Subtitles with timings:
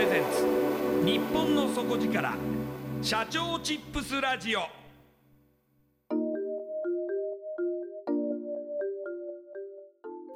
[0.00, 0.46] レゼンツ。
[1.04, 2.34] 日本の底力。
[3.02, 4.60] 社長チップスラジオ。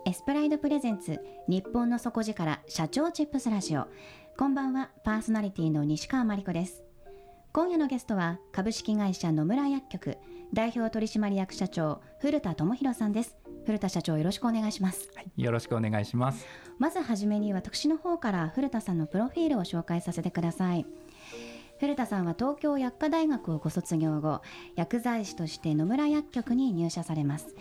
[0.07, 1.19] エスプライドプレゼンツ。
[1.49, 2.61] 日本の底力。
[2.69, 3.87] 社長チップスラジオ。
[4.37, 4.91] こんばんは。
[5.03, 6.85] パーソナリティの西川真理子です。
[7.55, 8.41] 今夜のゲストは。
[8.53, 10.19] 株式会社野村薬局。
[10.53, 12.03] 代表取締役社長。
[12.21, 13.39] 古田智博さんです。
[13.67, 15.11] 古田社長よろしくお願いします。
[15.37, 16.47] よろしくお願いします。
[16.79, 20.87] まずはじめに私の方から古田さんのプロフィールを紹介させてください。
[21.81, 24.43] 古田さんは東京薬科大学をご卒業後
[24.77, 27.55] 薬剤師として野村薬局に入社されます。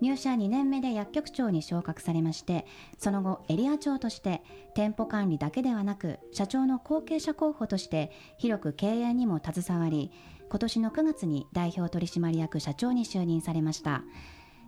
[0.00, 2.64] 入社2年目で薬局長に昇格されまして
[2.98, 4.42] その後エリア長として
[4.74, 10.10] 店舗管理だけではなく社長の後継者候補として広く経営にも携わり
[10.48, 14.02] 今年の9月に代表取締役社長に就任されました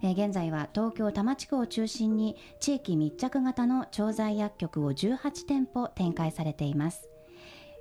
[0.02, 7.08] え現在は東京多摩地区を中心に地域密着型の調剤薬局を18店舗展開されています。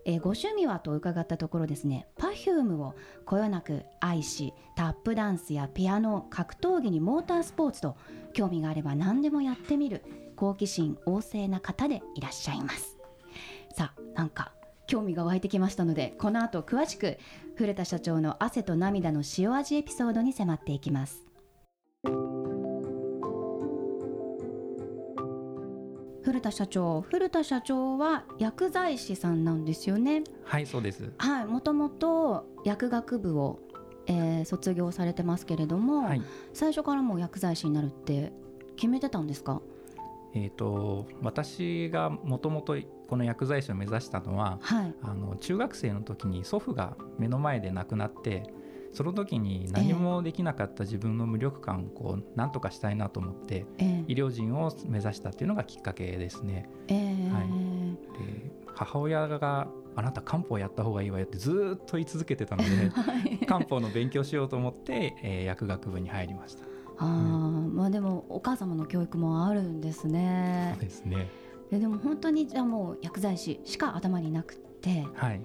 [0.05, 2.07] えーご趣味はと伺ったところですね。
[2.17, 2.95] Perfume を
[3.25, 7.97] こよなく愛しタップダンスやピアノ格闘技にモータースポーツと
[8.33, 10.03] 興味があれば何でもやってみる
[10.35, 12.97] 好奇心旺盛な方でいらっしゃいます。
[13.75, 14.53] さあなんか
[14.85, 17.17] 興味が湧いてきましたのでこの後詳しく
[17.55, 21.30] 古田社長の汗と涙の塩味エピソードに迫っていきます。
[22.03, 22.15] 古
[26.41, 30.23] 田社長古田社長は薬剤師さんなんですよね。
[30.43, 31.13] はいそうです。
[31.19, 33.59] はいもともと薬学部を、
[34.07, 36.23] えー卒業されてますけれども、はい。
[36.53, 38.33] 最初からもう薬剤師になるって
[38.75, 39.61] 決めてたんですか？
[40.33, 42.77] えー、と私がもともと
[43.09, 44.95] この薬剤師を目指したのははい。
[45.03, 48.51] あの中学生の時に祖父が目の前で亡くなって
[48.93, 56.69] その時に何もできなかった自分の無力感をこう何とかしたいなと思ってえ医療人を目指したっていうのがきっかけですね。
[56.87, 57.29] ー、え。
[57.29, 57.47] ーはい。
[58.25, 63.45] で母親があなた漢方やった方がいいわよってずーっと言い続けてたので はい。
[63.45, 66.65] 漢方の勉強しようと思って、えー薬学部に入りました。
[66.97, 67.07] あー
[67.73, 70.71] まあでもお母様の教育もあるんですね。
[70.73, 71.29] そうですね。
[71.71, 75.41] えでも本当にじゃあもう薬剤師しか頭になくってはい。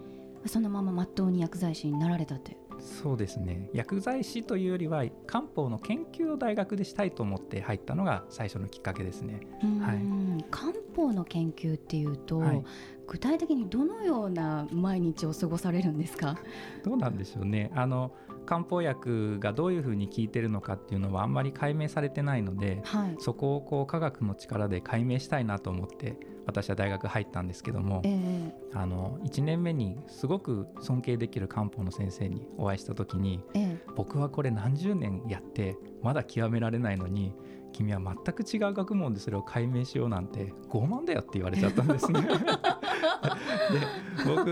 [0.47, 3.69] そのまままっとうに薬剤師になられたってそうですね。
[3.73, 9.41] 薬剤師というよりは漢方の研究を大学でしたいと思って入ったのが最初のきっかけですね。
[9.81, 10.45] はい。
[10.51, 12.65] 漢方の研究っていうと、はい
[13.07, 16.37] 具体的にどのような毎日を過ごされるんですか？
[16.85, 17.71] どうなんでしょうね。
[17.75, 18.13] あの
[18.47, 23.17] 漢方薬がどういうふうに効いてるのかっていうのはあんまり解明されてないのではい。
[23.19, 26.17] そこをこう科学の力で解明したいなと思って
[26.47, 28.55] 私は大学入ったんですけどもええ。
[28.73, 33.79] あの1年目にすごく尊敬できる漢方の先生にお会いした時にええ。
[33.97, 37.35] 僕はこれ何十年やってまだ極められないのに
[37.77, 42.21] 君は全く違う学問でそれを解明しようなんて傲慢だよって言われちゃったんですね。
[42.27, 42.29] で
[44.25, 44.51] 僕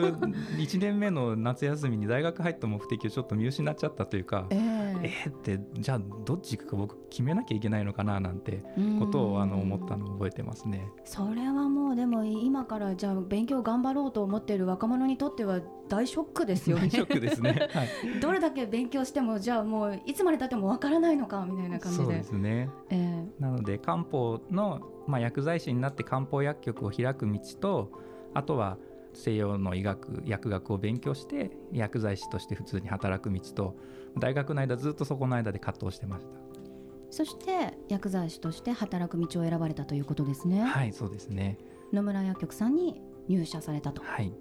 [0.58, 4.94] 1年目の夏休みに大学入った目的をちょっと見失っちゃったというかええ。
[5.04, 8.62] えーってじゃあどっち行くか僕決めなきゃいけないのかななんて
[8.98, 10.86] ことをあの思ったのを覚えてますね。
[11.04, 16.90] それはもうでも今からじゃあ勉強頑張ろうと思っている若者にとっては大ショックですよね。
[16.90, 17.68] ショックですね。
[17.72, 22.04] はい、どれだけ勉強してもじゃあもういつまでたってもわからないのかみたいな感じで。
[22.04, 22.70] そうですね。
[22.90, 27.90] えなので漢方の、まあ、薬剤師になって漢方薬局を開く道と
[28.32, 28.78] あとは
[29.12, 33.76] 西洋の医学薬学を勉強して薬剤師として普通に働く道と
[34.18, 36.54] 大学の間ずっとそこの間で葛藤してましえ
[37.10, 41.58] そして薬剤師として働く道を選ばれたということですね、たはいそうですね。
[41.92, 44.02] 野村薬局さんに入社されたと。
[44.02, 44.32] はい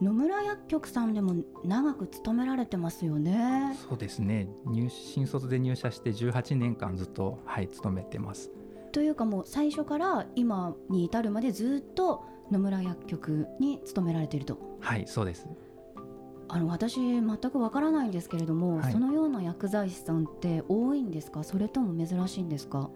[0.00, 1.34] 野村薬局さんでも
[1.64, 3.76] 長く勤められてますよね。
[3.88, 4.48] そうですね。
[4.66, 8.50] 入新卒で入社して18年間ずっとはい勤めてます。
[8.92, 14.58] というかもう最初から今に至るまでずっと野村薬局に勤められていると。
[14.80, 15.48] はいそうです。
[16.48, 18.92] あの私全くわからないんですけれども、はい。
[18.92, 21.42] そのような薬剤師さんって多いんですか？
[21.42, 22.90] それとも珍しいんですか？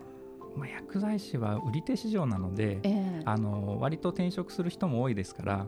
[0.56, 3.23] まあ、薬剤師は売り手市場なのでええ。
[3.25, 5.67] あの割と転職する人も多いですから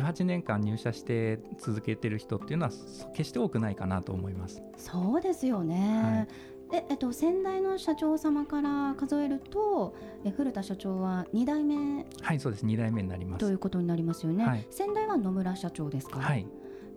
[0.00, 4.62] 18年間入社して続けてる人っていうのはそ決して多くないかなと思います。
[4.76, 6.28] そうですよね、
[6.70, 9.94] でえっと、先代の社長様から数えると
[10.24, 12.64] え古田社長は2代目はいそうです。
[12.64, 13.40] 2代目になります。
[13.40, 14.66] ということになりますよね、はい。
[14.70, 16.46] 先代は野村社長ですか、はい、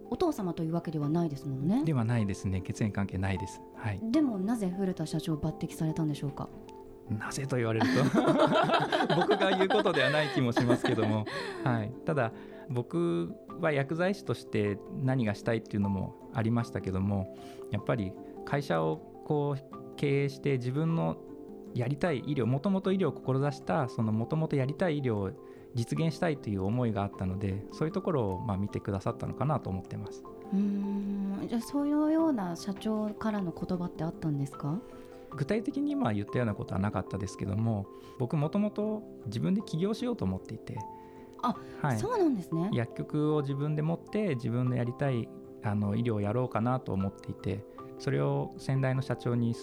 [0.09, 1.83] お父様というわけではないですもんね。
[1.83, 2.61] ではないですね。
[2.61, 3.61] 血縁関係ないです。
[3.75, 6.47] はい、でもなぜ古田社長を抜擢されたんでしょうか？
[7.09, 8.03] なぜと言われると
[9.15, 11.25] 僕が言うことではない気もしますけども、
[11.63, 12.31] はい、ただ
[12.69, 17.37] 僕は薬剤師として何がしたいっていうのもありましたけども
[17.71, 18.11] やっぱり
[18.45, 21.17] 会社をこう経営して自分の
[21.73, 25.31] やりたい医療もともと医療を志したそのもともとやりたい医療を
[25.73, 30.23] 実現したいという思いがあったのでそういうところをまあ見てくださったのかなと思ってます。
[30.53, 34.79] うーんじゃあそういうような社長からの言葉ってあったんですか？
[35.35, 37.87] 具体的に今言ったようなことはなかったですけども
[38.19, 40.77] 僕もともと自分で起業しようと思っていて
[41.41, 42.69] あはい、そうなんですね。
[42.73, 45.27] 薬局を自分で持って自分のやりたい
[45.63, 47.63] あの医療をやろうかなと思っていて
[47.97, 49.55] それを先代の社長に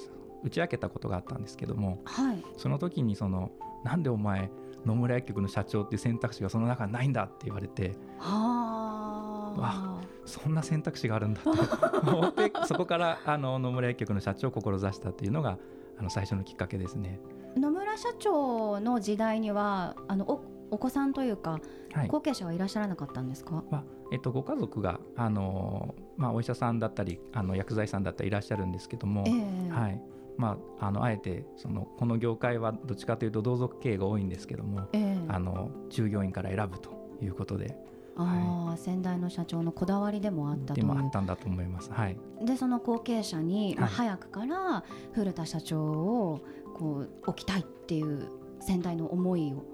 [0.42, 2.44] 打ち明けたことがあったんですけどもはい。
[2.56, 3.50] その時にその
[3.84, 4.50] なんでお前
[4.84, 10.00] 野村薬局の社長っていう選択肢がその中にないんだって言われてはあ。
[10.24, 11.50] そんな選択肢があるんだと。
[11.50, 15.58] 思って そこからあの野村薬局の社長を志したっていうのが
[15.98, 17.20] あの最初のきっかけですね。
[17.56, 20.42] 野村社長の時代にはあの
[20.72, 21.60] おお子さんというか
[21.92, 22.08] はい。
[22.08, 29.70] 後継者はいらっしゃらなかったんですか、まあえっと、ご家族があの、まあ、お医者さんだったりあの薬剤師さんだったりいらっしゃるんですけども、ええ。
[29.70, 30.00] はい。
[30.38, 35.18] まあ、あのあえてそのこの業界はどっちかというと同族経営が多いんですけども、ええ。
[35.28, 36.90] あの従業員から選ぶと
[37.22, 37.76] いうことで
[38.16, 41.90] ああ先代の社長のこだわりでもあったでもあったんだと思います。
[41.92, 46.40] はい、でその後継者に、まあはい早くから古田社長を
[46.74, 48.28] こう置きたいっていう
[48.60, 49.71] 先代の思いを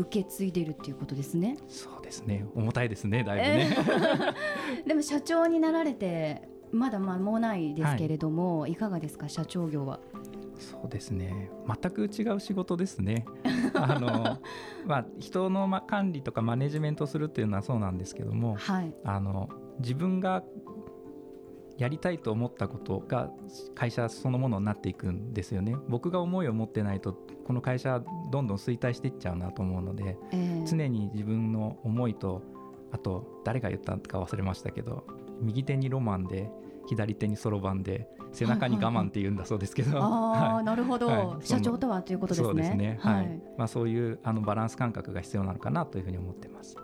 [0.00, 1.56] 受け継いでるっていうことですね。
[1.66, 3.76] そうですね重たいですねだいぶね。
[4.86, 10.00] でも社長になられてまだ間もないですけれども、い、かがですか社長業は？
[10.58, 13.24] そうですね全く違う仕事ですね。
[13.74, 14.38] あの
[14.86, 20.42] まあ、人のま管理とかマネジメントするっていうのはそうなんですけどもはい、あの自分が
[21.78, 23.30] やりたいと思ったことが
[23.74, 25.76] 会社そのものになっていくんですよね。
[25.88, 27.12] 僕が思いを持ってないと
[27.44, 30.64] この会社どんどん衰退していっちゃうなと思うのでええ。
[30.66, 32.42] 常に自分の思いと
[32.90, 35.06] あと誰が言ったか忘れましたけど
[35.40, 36.50] 右手にロマンで
[36.88, 40.64] 左手にそろばんで背中に我慢って言うんだそうですけど、 ああ、はい。
[40.64, 41.46] なるほど、はい。
[41.46, 42.46] 社長とはということですね。
[42.46, 43.28] そうですね、ははいい。
[43.56, 46.76] まあ、そういうあのバランス感覚が必要なのかなというふうに思ってます。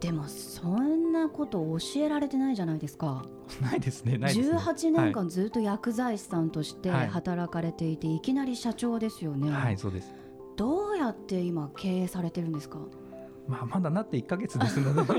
[0.00, 3.24] でもそんなこと教えられてないじゃないですか。
[3.60, 4.58] ないですねないですね。
[4.58, 7.08] 18年間ずっと薬剤師さんとしてはい。
[7.08, 10.14] 働かれていて、い、きなり社長ですよね、はいそうです。
[10.56, 12.78] どうやって今経営されてるんですか？
[13.46, 15.02] まあ、まだなって1ヶ月ですので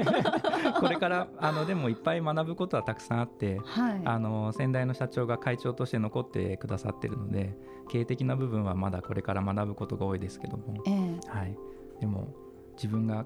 [0.80, 4.02] これからあのでもいっぱい学ぶことはたくさんあってはい。
[4.06, 7.58] あの先代の社長が会長として残ってくださってるので
[7.90, 11.20] 経営的な部分はまだこれから学ぶことが多いですけども、ええ。
[11.28, 11.58] はい、
[12.00, 12.30] でも
[12.76, 13.26] 自分が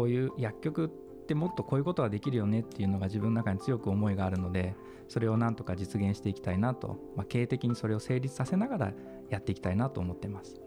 [0.00, 0.88] こういう薬局っ
[1.26, 4.74] てもっとこういうことができるよねっていうのが自分の中に強く思いがあるので
[5.08, 8.92] それをなんとか実現していきたいなと、まあ、経営的にそれを成立させながら
[9.28, 10.58] やっていきたいなと思ってます。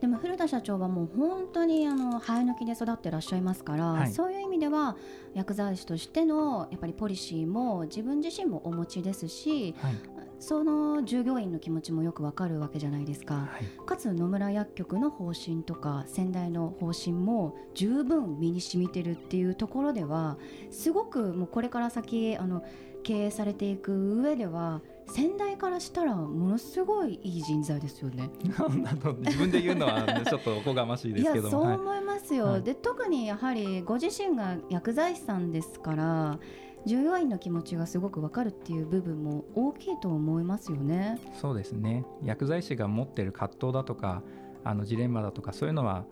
[0.00, 4.96] でも古田社長はもう本当にあの生え抜きで育ってらっしゃいますから、はいそういう意味では
[5.34, 13.34] 薬剤師としてのやっぱりポリシーも自分自身もお持ちですしはいその従業員の気持ちもよくわかるわけじゃないですか。
[13.34, 13.86] はい。
[13.86, 20.38] かつ野村薬局の方針とか先代の方針も十分身に染みてるっていうところでは
[20.70, 22.64] すごくもうこれから先あの
[23.02, 28.30] 経営されていく上では先代からしたらものすごいいい人材ですよね。
[28.42, 32.62] 自分で言うのは ちょっとおこがましいですけどそう思いますよ、はい。
[32.62, 36.38] で特にやはりご自身が薬剤師さんですから
[36.86, 41.18] 従業員の気持ちがすごくわかるっていう部分も大きいと思いますよね。
[41.34, 42.04] そうですね。
[42.22, 44.22] 薬剤師が持っている葛藤だとか
[44.62, 46.06] あのジレンマだとかそういうのは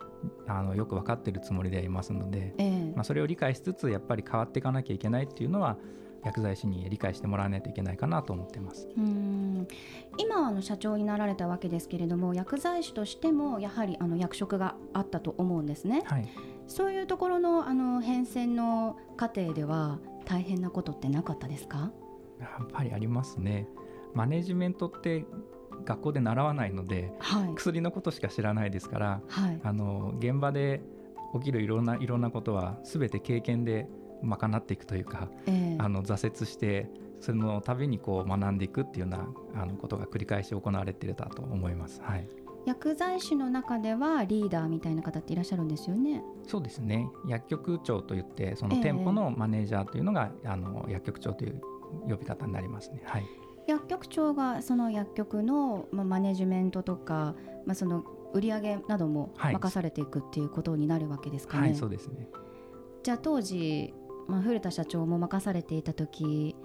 [0.46, 2.92] あのよく分かっているつもりでいますので、ええ。
[2.94, 5.76] まあ、それを理解しつつやっぱり変わっていかなきゃいけないっていうのは
[6.24, 8.88] 薬剤師に理解してもらわないといけないかなと思ってます。
[8.96, 9.68] うーん。
[10.18, 16.02] 今あの社長になられたわけですけれども薬剤師としてもやはりあの役職があったと思うんですね。
[16.06, 16.28] はい、
[16.66, 21.92] そういうところのあの変遷の過程では大変なことってなかったですか？
[22.40, 23.66] やっぱりありますね。
[24.14, 25.24] マネジメントって
[25.84, 27.54] 学校で習わないのではい。
[27.54, 29.60] 薬のことしか知らないですからはい。
[29.62, 30.82] あの現場で
[31.34, 33.88] 起きるいろんないろんなことは全て経験で
[34.22, 35.76] 賄っていくというかええ。
[35.78, 36.88] あの挫折して
[37.20, 39.16] その度にこう学んでいくっていうよ
[39.54, 42.00] うなあのことが繰り返し行われていたと思います。
[42.02, 42.28] はい、
[42.66, 51.60] 薬剤師の中ではリーダーみたいな方っていらっしゃるんですよねそうですね薬局長といってそええの店舗のマネージャーというのが、あの薬局長という
[52.08, 53.02] 呼び方になりますね。
[53.04, 53.26] はい、
[53.66, 57.34] 薬局長がその薬局の、まあ、マネジメントとか、
[57.66, 61.68] まあ、その売り上げなどもはい任されていくっていうことになるわけですかね。
[61.68, 62.28] はい、そうですね。
[63.02, 63.94] じゃあ当時、
[64.26, 66.56] まあ、古田社長も任されていた時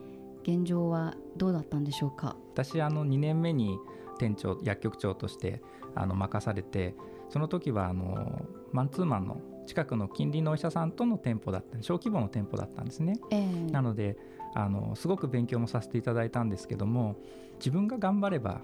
[0.44, 2.38] 現状はどうだったんでしょうか？
[2.54, 3.78] 私あの2年目に
[4.20, 5.62] 店長薬局長として
[5.96, 6.94] あの任されて
[7.30, 13.20] その時はあのマンツーマンの近くの近隣のお医者さんとの店舗だった小規模の店舗だったんですね。
[13.32, 14.18] ええなので
[14.56, 17.16] あのすごく勉強もさせていただいたんですけども
[17.60, 18.62] 自分が頑張れば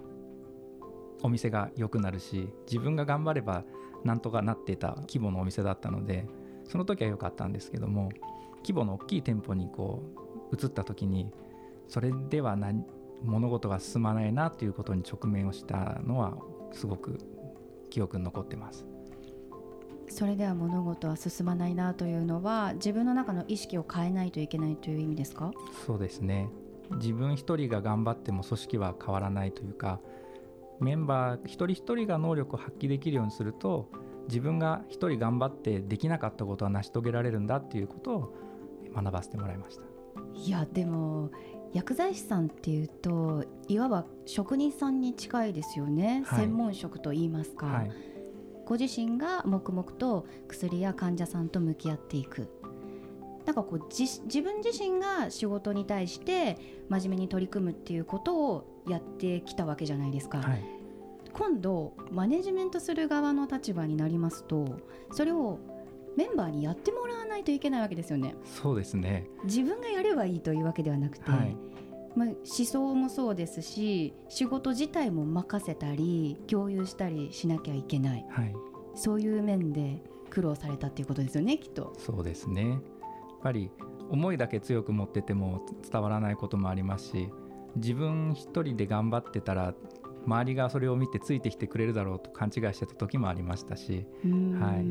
[1.22, 3.64] お店が良くなるし自分が頑張れば
[4.04, 6.28] なんとかなっていた規模のお店だったので
[6.66, 8.10] その時は良かったんですけども
[8.64, 10.04] 規模の大きい店舗にこ
[10.52, 11.32] う移った時に
[11.88, 12.84] それでは何
[13.26, 16.38] 物事が進まないなということに直面をしたのは
[16.72, 17.20] すごく
[17.90, 18.86] 記憶に残ってます。
[20.08, 25.52] それでは物事は進まないなというのは自分の中の意識を変えないといけないという意味ですか？
[25.86, 26.50] そうですね。
[26.92, 30.00] 自分一人が頑張っても組織は変わらないというか
[30.80, 33.90] メンバー一人一人が能力を発揮できるようにすると
[34.28, 38.36] 自分が一人頑張ってできなかったことは成し遂げられるんだっていうことを
[38.94, 39.84] 学ばせてもらいました。
[40.36, 41.32] いやでも
[41.76, 46.40] 薬剤師さんっていうといわば職人さんに近いですよね、はい。
[46.40, 47.92] 専門職といいますか、はい。
[48.66, 52.48] ご自身が黙々と薬や患者さんと向き合っていく。
[53.46, 60.64] なんかこう自自分自身が仕事に対して真面目に取り組むっていうことをやってきたわけじゃないですか、はい。
[61.34, 64.80] 今度マネジメントする側の立場になりますと
[65.12, 65.60] それを
[66.16, 68.36] メンバーにやってもらわないといけないわけですよね。
[68.44, 69.28] そうですね。
[69.44, 71.56] 自分がやればいいというわけではなくて、はい。
[72.16, 78.26] まあ、思想もそうですし仕事自体も任せたり共有したりしなきゃいけない。
[78.30, 78.56] はい。
[78.96, 81.94] そういう面で苦労されたっていうことですよねきっと。
[81.98, 82.70] そうですね。
[82.70, 82.80] やっ
[83.44, 83.70] ぱり
[84.10, 87.30] 思いだけ強く持ってても伝わらないこともありますし
[87.76, 89.74] 自分一人で頑張ってたら
[90.26, 94.86] 周りがそれを見てついてきてくれるだろうと勘違いしてた時もありましたしはい。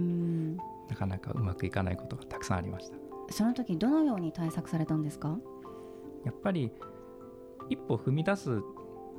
[0.89, 2.97] なかなかうまくいかないことがたくさんありました。
[3.31, 5.39] その時どのように対策されたんですか？
[6.25, 6.71] やっぱり
[7.71, 8.61] 一歩踏み出す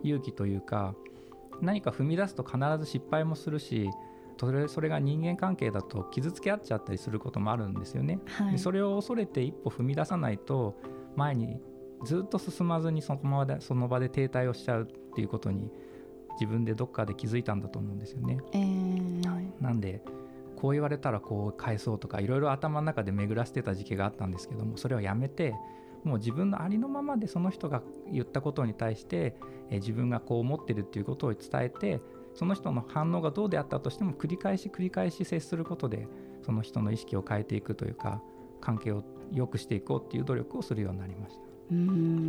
[0.03, 0.93] 勇気というか
[1.62, 3.89] 何か踏み出すと必ず失敗もするし
[4.38, 8.19] それそれが人間関係だと傷つけ合っちゃったりすることもあるんですよね。
[8.25, 8.51] はい。
[8.53, 10.77] でそれを恐れて一歩踏み出さないと
[11.15, 11.60] 前に
[12.03, 15.72] ずっと進まずにそのままでその場で停滞をしちゃうっていうことに
[16.39, 18.39] 自分でどっかで気づいたんだと思うんですよね。
[18.54, 20.01] えーなんで
[20.56, 25.54] こう言われたらこう返そうとかいろいろ頭の中で巡らせてた時期があったんですけどもそれをやめて
[26.04, 29.36] もう自分のありのままでその人が言ったことに対して、
[29.70, 32.00] えー自分がこう思ってるっていうことを伝えて
[32.36, 36.08] その人の反応がどうであったとしても繰り返し繰り返し接することで
[36.46, 38.22] その人の意識を変えていくというか
[38.62, 41.42] 関係を良くしていこうっていう努力をするようになりました。
[41.72, 42.25] うーん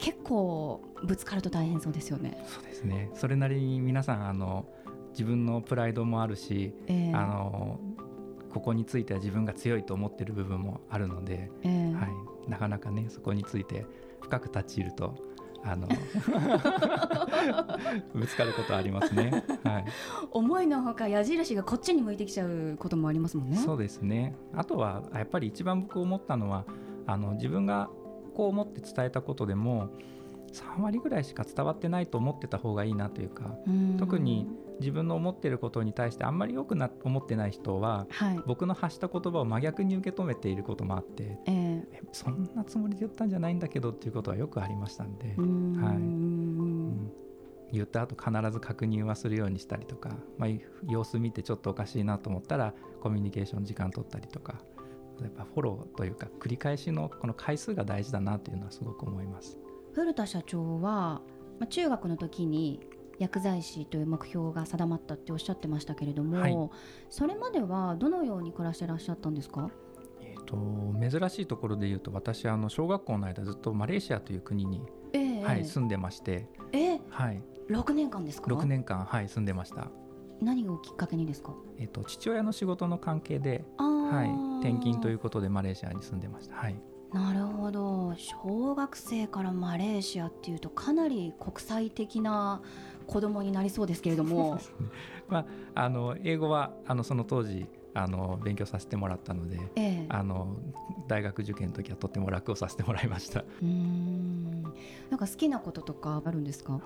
[0.00, 2.42] 結構ぶつかると大変そうですよね。
[2.46, 4.66] そうですねそれなりに皆さんあの
[5.10, 7.78] 自分のプライドもあるし、えーあの
[8.50, 13.86] ここについては自分が強いと思ってる部分もあるので、えーはい、なかなかねそこについて
[14.20, 15.14] 深く立ち入ると
[15.62, 15.86] あの
[18.12, 19.44] ぶつかることはありますね。
[19.62, 19.84] はい、
[20.32, 23.56] 思いのほか矢印がこっちに向いてきちゃうこともありますもんね。
[23.56, 26.64] そうですねあとはやっぱり一番僕思ったのは
[27.06, 27.88] あの自分が
[28.30, 29.90] こう思って伝えたことでも
[30.52, 33.96] 3割ぐらいしか伝わってないと思ってた方がいいなというかうん。
[33.98, 34.48] 特に
[34.80, 38.40] 自分の思ってることに対してあんまり良くな思ってない人ははい。
[38.46, 41.88] 僕の発した言葉を真逆に受け止めていることもあってええ。
[41.92, 45.82] えそんなつもりで言ったんじゃないんだけどっていうことはよくありましたんで、ん。
[45.82, 45.96] はい。
[45.96, 47.12] うん。
[47.72, 50.50] 言った後必ず確認はするようにしたりとか、まあ、
[50.88, 54.60] 様子見てちょっとおかしいなと思ったらコミュニケーション時間取ったりとか
[55.24, 59.58] やっぱフォローというか繰り返しのこの回数が大事だなというのはすごく思います。
[59.92, 61.20] 古田社長は、
[61.58, 62.80] まあ、中学の時に
[63.18, 66.56] 薬剤師という目標が定まったっておっしゃってましたけれども、はい。
[67.10, 69.68] それまではどのように暮らしてらっしゃったんですか？
[70.22, 74.80] えー、と珍しいところで言うと私あの小学校の間ずっとマレーシアという国に、
[75.12, 75.44] ええ。
[75.44, 79.88] はい、住んでまして、えはい、6年間ですか？6年間、はい、住んでました、
[80.40, 81.54] 何をきっかけにですか？
[81.78, 86.74] えー、と父親の仕事の関係で、あーはい、転勤ということでマレーシアに住んでました、はい、
[87.12, 88.14] なるほど。
[88.16, 92.60] 小学生からマレーシアっていうとかなり国際的な
[93.06, 94.58] 子供になりそうですけれども。
[95.28, 100.06] まあ、あの英語はあのその当時あの勉強させてもらったのでええ。
[100.08, 100.56] あの
[101.08, 103.40] 大学受験の時はとっても楽をさせてもらいました。
[103.40, 104.62] うーん。
[104.62, 106.80] なんか好きなこととかあるんですか？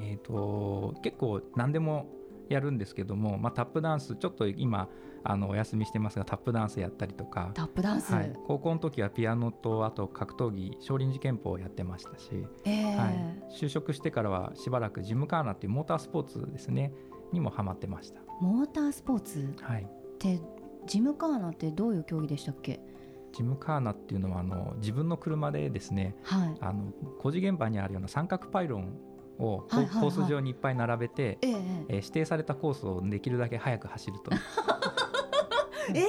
[0.00, 2.06] えー、と結構何でも
[2.48, 4.88] やるんですけども、まあ、タップダンスちょっと今
[5.22, 12.96] あのお休みしてますがタップダンスやったりとか、タップダンス、はい、高校の時はピアノとあと格闘技少林寺拳法をやってましたし、ええ。
[12.96, 16.92] はい、就職してからはしばらくジムカーナっていうモータースポーツですね。
[17.32, 18.20] にもハマってました。
[18.40, 19.54] モータースポーツ？
[19.60, 19.82] はい。
[19.82, 19.86] っ
[20.18, 20.40] て
[20.86, 22.80] ジムカーナってどういう競技でしたっけ？
[23.32, 26.56] ジムカーナっていうのはあの自分の車でですねはい。
[26.60, 28.98] あの工事現場にあるような三角パイロン
[29.38, 34.30] をコース上にいっぱい並べて、えええー指定されたコースをできるだけ早く走ると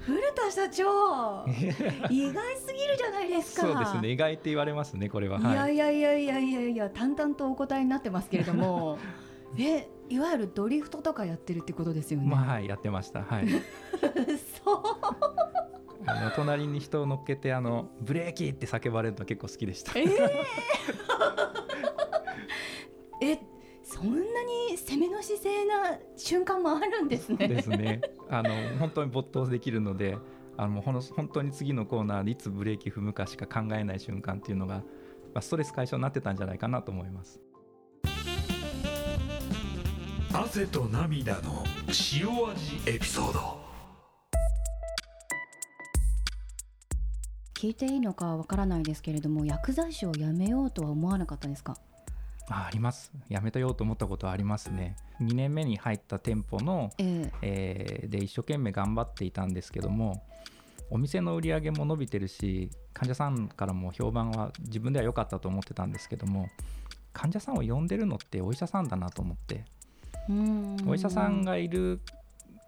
[0.00, 1.44] 古田社長
[2.10, 5.40] 意外すぎるじゃないですかそうですね意外って言われますねこれは。
[5.40, 8.98] いやいやいやいやいやいや淡々とお答えになってますけれども
[9.58, 13.22] えいわゆるドリフトとかやってるってことですよね、まあはいやってました。
[13.22, 13.48] はい。
[14.64, 14.82] そう
[16.08, 19.98] あの隣に人を乗っけてあのブレーキって叫ばれるの結構好きでした。
[19.98, 21.55] えー
[24.46, 27.48] に攻めの姿勢な瞬間もあるんですね。
[27.48, 28.00] ですね。
[28.30, 30.16] あの本当に没頭できるので、
[30.56, 34.82] あのほの本当に次のコーナーでいつブレーキ踏むかしか考えない瞬間っていうのが、ま
[35.36, 37.40] あ、ストレス解消になってたんじゃないかなと思います。
[40.32, 43.66] 汗と涙の塩味エピソード
[47.54, 51.78] 聞いていいのかわからないですけれども薬剤師を辞めようとは思わなかったですか？
[52.48, 53.12] ああります。
[53.28, 54.96] やめたようと思ったことはありますね。
[55.20, 60.22] 2年目に入った店舗の、ええーで一生懸命頑張っていたんですけども
[60.90, 66.48] お店の売り上げも伸びてるし患者さんからも評判は自分では良かったと思ってたんですけども
[67.12, 69.64] 患者さんを呼んでるのってお医者さんだなと思って
[70.86, 72.00] お医者さんがいる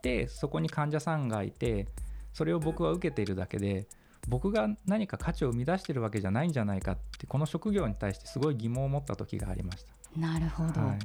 [0.02, 1.86] でそこに患者さんがいて
[2.32, 3.86] それを僕は受けているだけで
[4.28, 10.20] 僕が何か価値を生み出してるわけじゃないんじゃないかってこの職業に対してすごい疑問を持った時がありました。
[10.20, 10.98] なるほど、はい、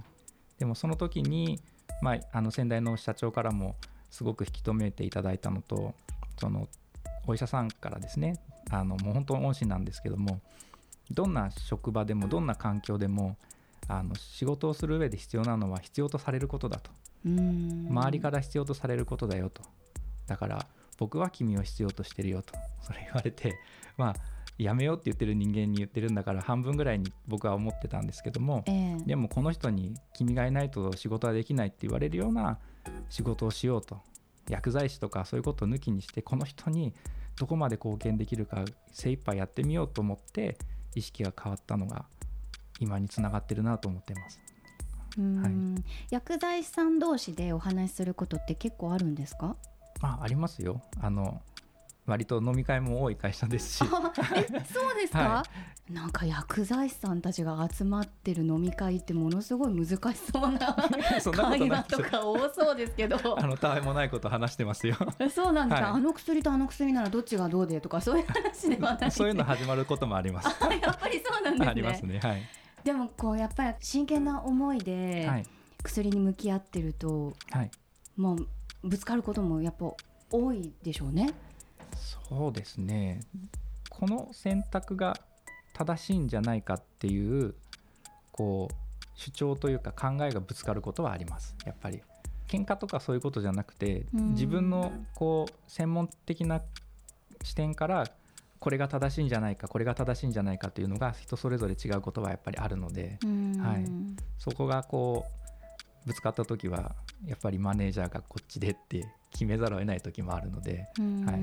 [0.59, 1.59] でもその時に、
[2.01, 3.75] まあ、あの先代の社長からも
[4.09, 5.93] すごく引き止めていただいたのと
[6.39, 6.67] その
[7.25, 10.41] お医者さんからですねあのもう本当恩師なんですけども
[11.11, 13.37] どんな職場でもどんな環境でも
[13.87, 16.89] あの仕事をする上で必要なのは必要とされることだと。
[17.25, 17.87] うん。
[17.89, 19.61] 周りから必要とされることだよと。
[20.27, 20.65] だから
[20.97, 23.55] 僕は君を必要としてるよとそれ言われて
[23.97, 24.15] まあ
[24.57, 28.97] やめようって言ってる人間に言ってるんだから半分ぐらいに僕は思ってたんですけどもええ。
[29.05, 32.59] でもこの人に君がいないと仕事はできないって言われるような
[33.09, 33.99] 仕事をしようと
[34.49, 36.93] 薬剤師とかそういうことを抜きにしてこの人に
[37.39, 40.57] どこまで貢献できるか精一杯やってみようと思って
[40.93, 42.05] 意識が変わったのが
[42.79, 44.39] 今につながってるなと思ってます。
[45.17, 45.75] うん。
[46.11, 49.55] 薬剤師さん同士でお話しすることって結構あるんですか？
[50.03, 50.81] まあありますよ。
[51.01, 51.41] あの
[52.05, 55.43] 割と飲み会も多い会社ですしえそうですか、は
[55.89, 60.59] なんか薬剤師さんたちが集まってる飲み会ってものすごい難しそうな
[61.31, 64.97] 会話とか多そうですけど あのたわいもないこと話してますよ。
[65.33, 70.49] そうなんですか、はいあの薬とあの薬ならどっちがどうでとかそういう話ではないそういうの始まることもあります。
[70.59, 72.19] あ やっぱりそうなんですねありますね。
[72.19, 72.41] はい。
[72.83, 75.45] でもこうやっぱり真剣な思いではい。
[75.81, 77.71] 薬に向き合ってると、はい。
[78.17, 78.47] もう
[78.83, 79.91] ぶつかることもやっぱ
[80.31, 81.33] 多いでしょうね。
[81.95, 83.21] そうですね。
[83.89, 85.15] この選択が
[85.73, 87.55] 正しいんじゃないかっていう
[88.31, 88.75] こう
[89.15, 91.55] 主張というか考えがぶつかることはあります。
[91.65, 92.01] やっぱり。
[92.47, 94.29] 喧嘩とかそういうことじゃなくてうん。
[94.31, 96.61] 自分のこう専門的な
[97.43, 98.05] 視点から
[98.59, 103.17] これが正しいんじゃないかこれが正しいんじゃないかというのが人それぞれ違うことはやっぱりあるので。
[103.23, 103.57] うん。
[103.59, 103.85] はい。
[104.39, 105.25] そこがこ
[106.05, 111.25] うぶつかった時はやっぱりマネージャーがこっちでって決めざるを得ない時もあるのでうん。
[111.25, 111.35] はい。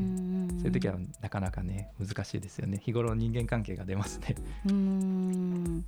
[0.59, 2.79] そういう時はなかなかね難しいですよね。
[2.83, 4.35] 日頃の人間関係が出ますね。
[4.67, 5.85] うん。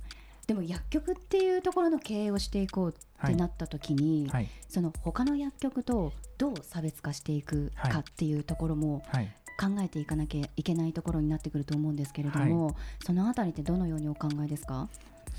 [0.47, 4.49] でも薬局っていうところの経営をしていこうってなった時に、はい。
[4.67, 9.33] その他の薬局とどう差別化していくかっていうところもはい。
[9.59, 12.75] 考えていかなきゃいけないところになってくると思うんですけれども、
[13.05, 14.89] そのあたりってどのようにお考えですか？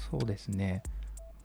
[0.09, 0.85] そうですね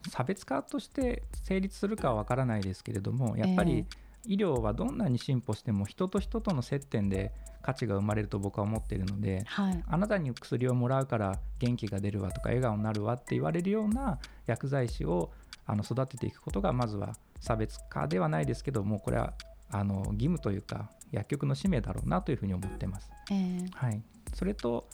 [0.08, 3.86] 差別化として成立するかは分からないですけれどもやっぱり
[4.26, 7.32] 医療はどんなに進歩しても人と人との接点で
[7.62, 15.32] 価値が生まれると僕は思っているのではいあなたに薬をもらうから元気が出るわとか笑顔になるわって言われるような薬剤師を
[15.66, 19.34] あの育てていくことがまずは差別化ではないですけどもこれは
[19.72, 23.10] あの義務というか薬局の使命だろうなというふうに思ってます。
[23.32, 24.02] えーはい、
[24.34, 24.88] それと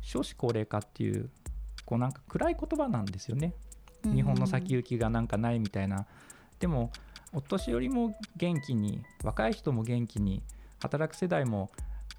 [0.00, 1.30] 少子高齢化っていう
[1.84, 3.54] こうなんか暗い言葉なんですよね。
[4.04, 6.06] 日本の先行きがなんかないみたいな、
[6.58, 6.90] でも
[7.32, 10.42] お年寄りも元気に若い人も元気に
[10.80, 11.70] 働く世代も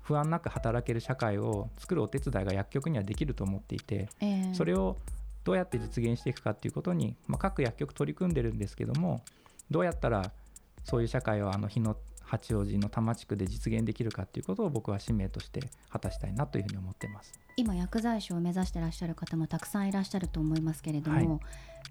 [0.03, 4.97] 不安なく働ける社会を作るお手伝いが薬局にはできると思っていてえーそれを
[5.43, 9.23] どうやって実現していくかっていうことに、まあ、各薬局取り組んでるんですけども
[9.71, 10.31] どうやったら
[10.83, 11.95] そういう社会をあの日野
[12.31, 17.37] 八王子の多摩地区で実現できるかっていうことを僕は使命として果たしたいなというふうに思ってます。
[17.57, 21.39] 今薬剤師を目指してらっしゃる方もたくさんいらっしゃると思いますけれども、はい。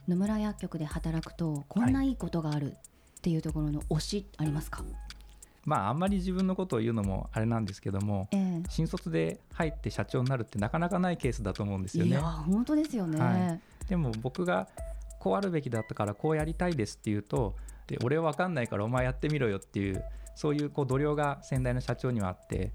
[0.09, 4.83] 野村薬局で働くとこんないいことがあるっていうところの推しありますか、
[5.67, 8.63] まああんまり自分のことを言うのもあれなんですけどもええ。
[8.71, 12.13] 新卒で入って社長になるってなかなかないケースだと思うんですよね。
[12.13, 12.23] いや。
[12.23, 14.69] 本当ですよね、はでも僕が
[15.19, 17.55] こうあるべきだったからこうやりたいですっていうと
[17.87, 20.03] で俺は分かんないからお前やってみろよっていう
[20.35, 22.73] そういうこう度量が先代の社長にはあって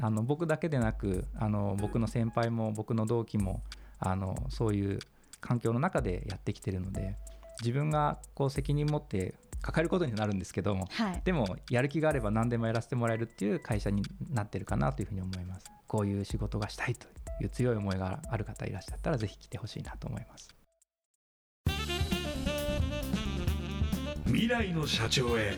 [0.00, 3.62] あの僕だけでなくあの僕の先輩も僕の同期も
[3.98, 4.98] あのそういう
[5.40, 7.16] 環境の中でやってきてるので
[7.60, 11.22] 自分がこう責任持って抱えることになるんですけどもはい。
[11.24, 15.66] でもやる気があれば何でもやらせてもらえるっていう会社になってるかなというふうに思います。
[15.86, 17.06] こういう仕事がしたいと
[17.42, 20.54] いう強い思いがある方いらっしゃったらぜひ来てほしいなと思います。
[24.26, 25.56] 未来の社長へ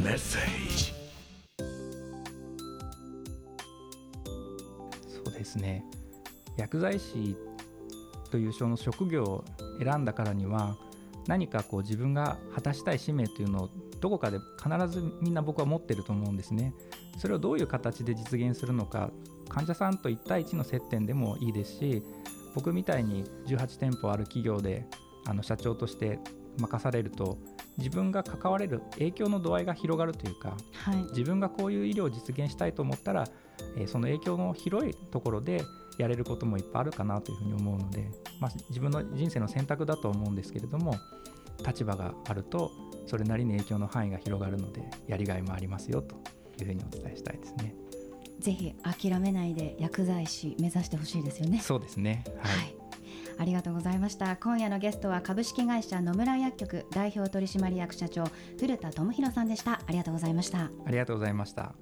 [0.00, 0.92] メッセージ。
[5.08, 5.84] そうですね。
[6.56, 7.36] 薬剤師
[8.30, 9.44] というその職業を
[9.82, 10.76] 選んだからには
[11.26, 16.74] 何かこう自分が果たしたい使命というのをどこかで必ずみんな僕は持ってると思うんですね。
[17.18, 19.10] それをどういう形で実現するのか
[19.48, 22.02] 患者さんと1対1の接点でもいいですし
[22.54, 24.86] 僕みたいに18店舗ある企業で
[25.26, 26.18] あの社長として
[26.58, 27.38] 任されると
[27.78, 31.02] 自分が関われる影響の度合いが広がるというかはい。
[31.10, 33.24] 自分がこういう医療を実現したいと思ったら、
[33.76, 35.62] えーその影響の広いところで
[35.98, 40.94] やれることもいっぱいあるかなというふうに思うので、まあ、自分の人生の選択だと思うんですけれども
[41.66, 42.72] 立場があると
[43.06, 46.16] それなりに影響の範囲が広がるのでやりがいもありますよと
[46.60, 47.74] いうふうにお伝えしたいですね。
[48.40, 51.60] ぜひ諦めないで薬剤師目指してほしいですよね。
[51.60, 52.74] そうですね、ははいい、
[53.38, 54.36] ありがとうございました。
[54.36, 58.24] 今夜のゲストは株式会社野村薬局代表取締役社長
[58.58, 59.72] 古田智博さんでした。
[59.72, 60.58] ありがとうございました。
[60.60, 61.72] ありがとうございました。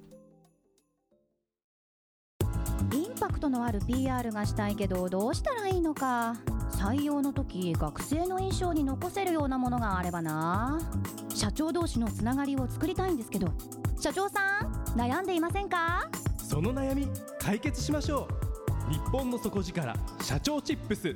[2.93, 6.35] インパクトのある PR がしたいけどどうしたらいいのか。
[6.71, 10.79] 採用の時学生の印象に残せるようなものがあればな。
[11.29, 13.49] 社長同士のつながりを作りたいんですけど
[13.99, 16.09] 社長さん悩んでいませんか？
[16.37, 17.07] その悩み
[17.39, 18.27] 解決しましょ
[18.89, 18.91] う。
[18.91, 21.15] 日本の底力社長チップス